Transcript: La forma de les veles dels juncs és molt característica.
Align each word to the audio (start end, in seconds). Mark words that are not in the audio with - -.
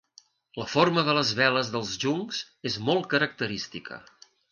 La 0.59 0.65
forma 0.75 1.01
de 1.09 1.13
les 1.17 1.33
veles 1.39 1.69
dels 1.75 1.91
juncs 2.05 2.39
és 2.71 2.79
molt 2.89 3.05
característica. 3.13 4.01